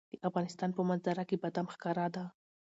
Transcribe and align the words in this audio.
د 0.11 0.13
افغانستان 0.29 0.69
په 0.77 0.81
منظره 0.89 1.23
کې 1.29 1.39
بادام 1.43 1.67
ښکاره 1.73 2.07
ده. 2.15 2.23